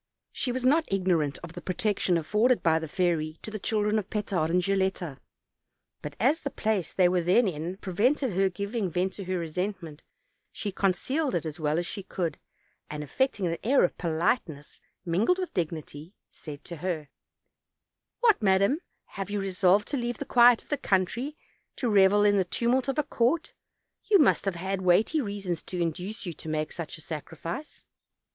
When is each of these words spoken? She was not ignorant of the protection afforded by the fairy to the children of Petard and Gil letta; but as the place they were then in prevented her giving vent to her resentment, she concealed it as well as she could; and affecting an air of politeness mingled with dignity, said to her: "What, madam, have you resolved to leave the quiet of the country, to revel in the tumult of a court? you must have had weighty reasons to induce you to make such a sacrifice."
She 0.31 0.51
was 0.51 0.65
not 0.65 0.91
ignorant 0.91 1.37
of 1.43 1.53
the 1.53 1.61
protection 1.61 2.17
afforded 2.17 2.63
by 2.63 2.79
the 2.79 2.87
fairy 2.87 3.37
to 3.43 3.51
the 3.51 3.59
children 3.59 3.99
of 3.99 4.09
Petard 4.09 4.49
and 4.49 4.63
Gil 4.63 4.79
letta; 4.79 5.19
but 6.01 6.15
as 6.19 6.39
the 6.39 6.49
place 6.49 6.91
they 6.91 7.07
were 7.07 7.21
then 7.21 7.47
in 7.47 7.77
prevented 7.77 8.33
her 8.33 8.49
giving 8.49 8.89
vent 8.89 9.13
to 9.13 9.25
her 9.25 9.37
resentment, 9.37 10.01
she 10.51 10.71
concealed 10.71 11.35
it 11.35 11.45
as 11.45 11.59
well 11.59 11.77
as 11.77 11.85
she 11.85 12.01
could; 12.01 12.39
and 12.89 13.03
affecting 13.03 13.45
an 13.45 13.57
air 13.63 13.83
of 13.83 13.95
politeness 13.99 14.81
mingled 15.05 15.37
with 15.37 15.53
dignity, 15.53 16.15
said 16.31 16.63
to 16.63 16.77
her: 16.77 17.09
"What, 18.21 18.41
madam, 18.41 18.79
have 19.05 19.29
you 19.29 19.39
resolved 19.39 19.87
to 19.89 19.97
leave 19.97 20.17
the 20.17 20.25
quiet 20.25 20.63
of 20.63 20.69
the 20.69 20.77
country, 20.77 21.37
to 21.75 21.87
revel 21.87 22.23
in 22.23 22.37
the 22.37 22.43
tumult 22.43 22.87
of 22.87 22.97
a 22.97 23.03
court? 23.03 23.53
you 24.05 24.17
must 24.17 24.45
have 24.45 24.55
had 24.55 24.81
weighty 24.81 25.21
reasons 25.21 25.61
to 25.61 25.79
induce 25.79 26.25
you 26.25 26.33
to 26.33 26.49
make 26.49 26.71
such 26.71 26.97
a 26.97 27.01
sacrifice." 27.01 27.85